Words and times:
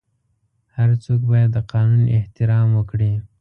هر 0.75 0.89
څوک 1.03 1.19
باید 1.31 1.49
د 1.53 1.57
قانون 1.73 2.03
احترام 2.17 2.67
وکړي. 2.73 3.11